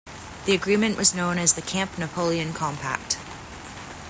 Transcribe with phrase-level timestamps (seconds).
[0.45, 3.19] The agreement was known as the Camp Napoleon Compact.